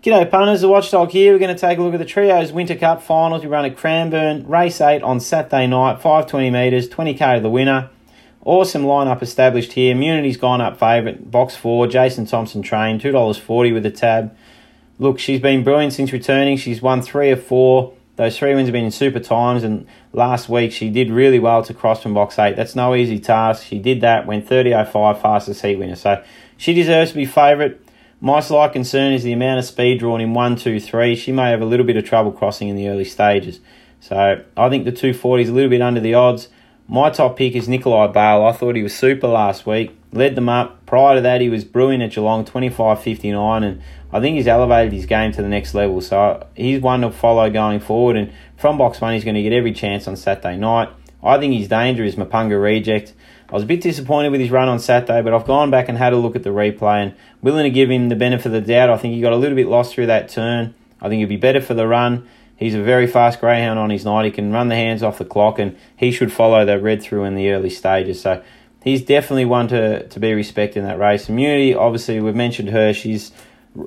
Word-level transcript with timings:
G'day 0.00 0.30
punters, 0.30 0.60
the 0.60 0.68
Watchdog 0.68 1.10
here. 1.10 1.32
We're 1.32 1.40
going 1.40 1.52
to 1.52 1.60
take 1.60 1.76
a 1.76 1.82
look 1.82 1.92
at 1.92 1.98
the 1.98 2.04
Trios 2.04 2.52
Winter 2.52 2.76
Cup 2.76 3.02
finals. 3.02 3.42
We 3.42 3.48
run 3.48 3.64
at 3.64 3.76
Cranbourne, 3.76 4.46
race 4.46 4.80
8 4.80 5.02
on 5.02 5.18
Saturday 5.18 5.66
night, 5.66 5.94
520 5.94 6.50
metres, 6.50 6.88
20k 6.88 7.34
to 7.34 7.40
the 7.40 7.50
winner. 7.50 7.90
Awesome 8.44 8.84
lineup 8.84 9.22
established 9.22 9.72
here. 9.72 9.96
Immunity's 9.96 10.36
gone 10.36 10.60
up 10.60 10.78
favourite, 10.78 11.32
box 11.32 11.56
4, 11.56 11.88
Jason 11.88 12.26
Thompson 12.26 12.62
train, 12.62 13.00
$2.40 13.00 13.74
with 13.74 13.84
a 13.86 13.90
tab. 13.90 14.36
Look, 15.00 15.18
she's 15.18 15.40
been 15.40 15.64
brilliant 15.64 15.92
since 15.94 16.12
returning. 16.12 16.58
She's 16.58 16.80
won 16.80 17.02
3 17.02 17.30
of 17.30 17.42
4. 17.42 17.92
Those 18.14 18.38
three 18.38 18.54
wins 18.54 18.68
have 18.68 18.72
been 18.72 18.84
in 18.84 18.92
super 18.92 19.18
times, 19.18 19.64
and 19.64 19.84
last 20.12 20.48
week 20.48 20.70
she 20.70 20.90
did 20.90 21.10
really 21.10 21.40
well 21.40 21.64
to 21.64 21.74
cross 21.74 22.04
from 22.04 22.14
box 22.14 22.38
8. 22.38 22.54
That's 22.54 22.76
no 22.76 22.94
easy 22.94 23.18
task. 23.18 23.66
She 23.66 23.80
did 23.80 24.00
that, 24.02 24.28
went 24.28 24.48
30.05, 24.48 25.20
fastest 25.20 25.62
heat 25.62 25.74
winner. 25.74 25.96
So 25.96 26.22
she 26.56 26.72
deserves 26.72 27.10
to 27.10 27.16
be 27.16 27.26
favourite. 27.26 27.80
My 28.20 28.40
slight 28.40 28.72
concern 28.72 29.12
is 29.12 29.22
the 29.22 29.32
amount 29.32 29.60
of 29.60 29.64
speed 29.64 30.00
drawn 30.00 30.20
in 30.20 30.34
1, 30.34 30.56
2, 30.56 30.80
3. 30.80 31.14
She 31.14 31.30
may 31.30 31.50
have 31.50 31.60
a 31.60 31.64
little 31.64 31.86
bit 31.86 31.96
of 31.96 32.04
trouble 32.04 32.32
crossing 32.32 32.68
in 32.68 32.74
the 32.74 32.88
early 32.88 33.04
stages. 33.04 33.60
So 34.00 34.42
I 34.56 34.68
think 34.68 34.84
the 34.84 34.92
240 34.92 35.44
is 35.44 35.48
a 35.48 35.52
little 35.52 35.70
bit 35.70 35.80
under 35.80 36.00
the 36.00 36.14
odds. 36.14 36.48
My 36.88 37.10
top 37.10 37.36
pick 37.36 37.54
is 37.54 37.68
Nikolai 37.68 38.08
Bale. 38.08 38.44
I 38.44 38.52
thought 38.52 38.74
he 38.74 38.82
was 38.82 38.96
super 38.96 39.28
last 39.28 39.66
week. 39.66 39.96
Led 40.10 40.34
them 40.34 40.48
up. 40.48 40.84
Prior 40.86 41.16
to 41.16 41.20
that, 41.20 41.40
he 41.40 41.48
was 41.48 41.64
brewing 41.64 42.02
at 42.02 42.12
Geelong, 42.12 42.44
25.59, 42.44 43.62
and 43.62 43.82
I 44.12 44.20
think 44.20 44.36
he's 44.36 44.46
elevated 44.48 44.94
his 44.94 45.06
game 45.06 45.30
to 45.32 45.42
the 45.42 45.48
next 45.48 45.74
level. 45.74 46.00
So 46.00 46.44
he's 46.56 46.80
one 46.80 47.02
to 47.02 47.10
follow 47.10 47.50
going 47.50 47.78
forward. 47.78 48.16
And 48.16 48.32
from 48.56 48.78
box 48.78 49.00
one, 49.00 49.14
he's 49.14 49.24
going 49.24 49.36
to 49.36 49.42
get 49.42 49.52
every 49.52 49.72
chance 49.72 50.08
on 50.08 50.16
Saturday 50.16 50.56
night. 50.56 50.88
I 51.22 51.38
think 51.38 51.54
his 51.54 51.68
danger 51.68 52.04
is 52.04 52.16
Mapunga 52.16 52.60
reject. 52.60 53.14
I 53.48 53.54
was 53.54 53.62
a 53.62 53.66
bit 53.66 53.80
disappointed 53.80 54.30
with 54.30 54.40
his 54.40 54.50
run 54.50 54.68
on 54.68 54.78
Saturday, 54.78 55.22
but 55.22 55.32
I've 55.32 55.46
gone 55.46 55.70
back 55.70 55.88
and 55.88 55.96
had 55.96 56.12
a 56.12 56.16
look 56.16 56.36
at 56.36 56.42
the 56.42 56.50
replay 56.50 57.02
and 57.02 57.14
willing 57.42 57.64
to 57.64 57.70
give 57.70 57.90
him 57.90 58.08
the 58.08 58.16
benefit 58.16 58.46
of 58.46 58.52
the 58.52 58.60
doubt. 58.60 58.90
I 58.90 58.98
think 58.98 59.14
he 59.14 59.20
got 59.20 59.32
a 59.32 59.36
little 59.36 59.56
bit 59.56 59.68
lost 59.68 59.94
through 59.94 60.06
that 60.06 60.28
turn. 60.28 60.74
I 61.00 61.08
think 61.08 61.20
he'd 61.20 61.28
be 61.28 61.36
better 61.36 61.60
for 61.60 61.74
the 61.74 61.86
run. 61.86 62.28
He's 62.56 62.74
a 62.74 62.82
very 62.82 63.06
fast 63.06 63.40
greyhound 63.40 63.78
on 63.78 63.90
his 63.90 64.04
night. 64.04 64.26
He 64.26 64.30
can 64.32 64.52
run 64.52 64.68
the 64.68 64.74
hands 64.74 65.02
off 65.02 65.18
the 65.18 65.24
clock, 65.24 65.58
and 65.58 65.76
he 65.96 66.10
should 66.10 66.32
follow 66.32 66.64
that 66.64 66.82
red 66.82 67.02
through 67.02 67.24
in 67.24 67.36
the 67.36 67.50
early 67.50 67.70
stages. 67.70 68.20
So 68.20 68.42
he's 68.82 69.02
definitely 69.04 69.44
one 69.44 69.68
to, 69.68 70.06
to 70.08 70.20
be 70.20 70.34
respected 70.34 70.80
in 70.80 70.86
that 70.86 70.98
race. 70.98 71.28
Immunity, 71.28 71.74
obviously, 71.74 72.20
we've 72.20 72.34
mentioned 72.34 72.70
her. 72.70 72.92
She's 72.92 73.32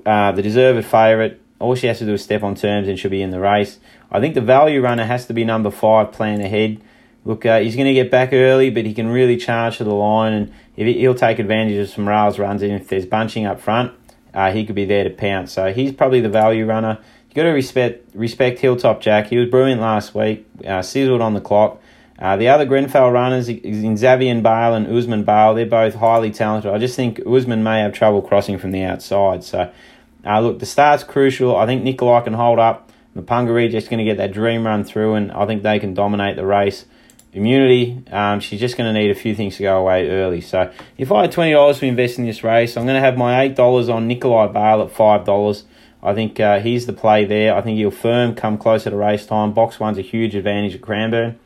uh, 0.06 0.32
the 0.32 0.42
deserved 0.42 0.86
favourite. 0.86 1.40
All 1.60 1.76
she 1.76 1.88
has 1.88 2.00
to 2.00 2.06
do 2.06 2.14
is 2.14 2.24
step 2.24 2.44
on 2.44 2.56
terms 2.56 2.88
and 2.88 2.98
she'll 2.98 3.12
be 3.12 3.22
in 3.22 3.30
the 3.30 3.40
race. 3.40 3.78
I 4.12 4.20
think 4.20 4.34
the 4.36 4.42
value 4.42 4.82
runner 4.82 5.06
has 5.06 5.28
to 5.28 5.34
be 5.34 5.44
number 5.44 5.70
five, 5.70 6.12
plan 6.12 6.42
ahead. 6.42 6.82
Look, 7.24 7.46
uh, 7.46 7.60
he's 7.60 7.76
going 7.76 7.88
to 7.88 7.94
get 7.94 8.10
back 8.10 8.34
early, 8.34 8.70
but 8.70 8.86
he 8.86 8.94
can 8.94 9.08
really 9.08 9.38
charge 9.38 9.78
to 9.78 9.84
the 9.84 9.94
line, 9.94 10.34
and 10.34 10.54
if 10.76 10.88
he, 10.88 11.08
will 11.08 11.14
take 11.14 11.38
advantage 11.38 11.78
of 11.78 11.90
some 11.90 12.08
rails 12.08 12.40
runs. 12.40 12.64
And 12.64 12.72
if 12.72 12.88
there's 12.88 13.06
bunching 13.06 13.46
up 13.46 13.60
front, 13.60 13.94
uh, 14.34 14.52
he 14.52 14.66
could 14.66 14.76
be 14.76 14.86
there 14.86 15.04
to 15.04 15.10
pounce. 15.10 15.52
So 15.52 15.72
he's 15.72 15.92
probably 15.92 16.22
the 16.22 16.30
value 16.30 16.66
runner. 16.66 16.98
You 17.30 17.36
got 17.36 17.44
to 17.44 17.50
respect 17.50 18.10
respect 18.14 18.60
Hilltop 18.60 19.02
Jack. 19.02 19.28
He 19.28 19.38
was 19.38 19.50
brilliant 19.50 19.82
last 19.82 20.16
week, 20.16 20.48
uh, 20.68 20.82
sizzled 20.82 21.22
on 21.22 21.34
the 21.34 21.42
clock. 21.42 21.80
Uh, 22.20 22.38
the 22.38 22.48
other 22.48 22.66
Grenfell 22.66 23.12
runners 23.12 23.50
in 23.50 23.98
Xavier 23.98 24.40
Bale 24.42 24.76
and 24.76 24.88
Usman 24.88 25.24
Bale. 25.24 25.56
They're 25.56 25.66
both 25.66 25.96
highly 25.96 26.30
talented. 26.30 26.72
I 26.72 26.78
just 26.78 26.96
think 26.96 27.20
Usman 27.26 27.64
may 27.64 27.80
have 27.80 27.94
trouble 27.94 28.22
crossing 28.22 28.60
from 28.60 28.72
the 28.72 28.84
outside. 28.84 29.44
So, 29.44 29.72
uh, 30.26 30.40
look, 30.40 30.60
the 30.60 30.68
start's 30.68 31.04
crucial. 31.04 31.56
I 31.56 31.66
think 31.66 31.84
Nikolai 31.84 32.22
can 32.22 32.34
hold 32.34 32.60
up. 32.60 32.92
Mapunga 33.16 33.70
just 33.72 33.90
going 33.90 33.98
to 33.98 34.04
get 34.04 34.18
that 34.18 34.32
dream 34.32 34.66
run 34.66 34.84
through, 34.84 35.16
and 35.16 35.32
I 35.32 35.46
think 35.46 35.64
they 35.64 35.80
can 35.80 35.94
dominate 35.94 36.36
the 36.36 36.46
race 36.46 36.86
immunity. 37.34 38.04
Um, 38.12 38.40
she's 38.40 38.60
just 38.60 38.78
going 38.78 38.94
to 38.94 39.00
need 39.00 39.10
a 39.12 39.16
few 39.16 39.36
things 39.36 39.58
to 39.58 39.64
go 39.64 39.78
away 39.80 40.10
early. 40.10 40.42
So 40.42 40.72
if 40.98 41.12
I 41.12 41.22
had 41.22 41.32
twenty 41.32 41.54
dollars 41.54 41.80
to 41.80 41.86
invest 41.86 42.18
in 42.18 42.26
this 42.26 42.44
race, 42.44 42.76
I'm 42.78 42.86
going 42.86 42.96
to 42.96 43.02
have 43.02 43.18
my 43.18 43.42
eight 43.42 43.56
dollars 43.56 43.90
on 43.90 44.08
Nikolai 44.08 44.48
Bale 44.48 44.82
at 44.84 44.92
five 44.92 45.26
dollars. 45.26 45.64
I 46.04 46.14
think 46.14 46.40
uh, 46.40 46.60
he's 46.60 46.88
the 46.88 46.94
play 46.94 47.26
there. 47.26 47.56
I 47.56 47.62
think 47.62 47.78
he'll 47.78 47.92
firm 47.92 48.34
come 48.34 48.58
closer 48.58 48.90
to 48.90 48.96
race 48.96 49.26
time. 49.26 49.54
Box 49.54 49.80
one's 49.80 50.00
a 50.00 50.02
huge 50.02 50.34
advantage 50.36 50.74
at 50.74 50.82
Cranbourne. 50.82 51.40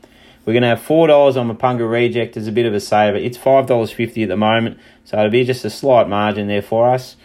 We're 0.45 0.53
going 0.53 0.63
to 0.63 0.69
have 0.69 0.81
four 0.81 1.07
dollars 1.07 1.37
on 1.37 1.49
Mapunga 1.49 1.89
Reject 1.89 2.37
as 2.37 2.47
a 2.47 2.51
bit 2.51 2.65
of 2.65 2.73
a 2.73 2.79
saver. 2.79 3.17
It's 3.17 3.37
five 3.37 3.65
dollars 3.67 3.91
fifty 3.91 4.23
at 4.23 4.29
the 4.29 4.37
moment, 4.37 4.79
so 5.03 5.17
it'll 5.17 5.31
be 5.31 5.43
just 5.43 5.65
a 5.65 5.69
slight 5.69 6.07
margin 6.07 6.47
there 6.47 6.61
for 6.61 6.89
us. 6.89 7.17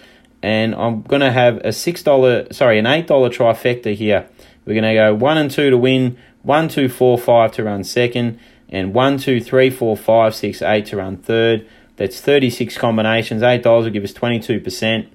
And 0.42 0.74
I'm 0.74 1.02
going 1.02 1.20
to 1.20 1.30
have 1.30 1.58
a 1.58 1.72
six 1.72 2.02
dollar, 2.02 2.50
sorry, 2.50 2.78
an 2.78 2.86
eight 2.86 3.06
dollar 3.06 3.28
trifecta 3.28 3.94
here. 3.94 4.26
We're 4.64 4.74
going 4.74 4.84
to 4.84 4.94
go 4.94 5.14
one 5.14 5.36
and 5.36 5.50
two 5.50 5.70
to 5.70 5.76
win, 5.76 6.16
one, 6.42 6.68
two, 6.68 6.88
four, 6.88 7.18
five 7.18 7.52
to 7.52 7.64
run 7.64 7.84
second, 7.84 8.38
and 8.68 8.94
one, 8.94 9.18
two, 9.18 9.40
three, 9.40 9.70
four, 9.70 9.96
five, 9.96 10.34
six, 10.34 10.62
eight 10.62 10.86
to 10.86 10.96
run 10.96 11.16
third. 11.16 11.66
That's 12.00 12.18
36 12.18 12.78
combinations. 12.78 13.42
$8 13.42 13.62
will 13.62 13.90
give 13.90 14.04
us 14.04 14.14
22%. 14.14 15.06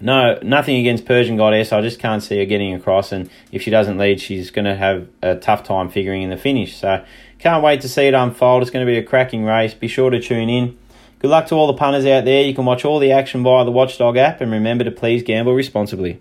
No, 0.00 0.38
nothing 0.42 0.76
against 0.76 1.04
Persian 1.04 1.36
Goddess. 1.36 1.72
I 1.72 1.82
just 1.82 2.00
can't 2.00 2.20
see 2.20 2.38
her 2.38 2.46
getting 2.46 2.74
across. 2.74 3.12
And 3.12 3.30
if 3.52 3.62
she 3.62 3.70
doesn't 3.70 3.96
lead, 3.96 4.20
she's 4.20 4.50
going 4.50 4.64
to 4.64 4.74
have 4.74 5.06
a 5.22 5.36
tough 5.36 5.62
time 5.62 5.88
figuring 5.88 6.22
in 6.22 6.30
the 6.30 6.36
finish. 6.36 6.76
So 6.76 7.04
can't 7.38 7.62
wait 7.62 7.82
to 7.82 7.88
see 7.88 8.08
it 8.08 8.14
unfold. 8.14 8.62
It's 8.62 8.72
going 8.72 8.84
to 8.84 8.90
be 8.90 8.98
a 8.98 9.04
cracking 9.04 9.44
race. 9.44 9.72
Be 9.72 9.86
sure 9.86 10.10
to 10.10 10.20
tune 10.20 10.48
in. 10.48 10.76
Good 11.20 11.30
luck 11.30 11.46
to 11.46 11.54
all 11.54 11.68
the 11.68 11.74
punters 11.74 12.06
out 12.06 12.24
there. 12.24 12.42
You 12.42 12.54
can 12.54 12.64
watch 12.64 12.84
all 12.84 12.98
the 12.98 13.12
action 13.12 13.44
via 13.44 13.64
the 13.64 13.70
Watchdog 13.70 14.16
app. 14.16 14.40
And 14.40 14.50
remember 14.50 14.82
to 14.82 14.90
please 14.90 15.22
gamble 15.22 15.54
responsibly. 15.54 16.20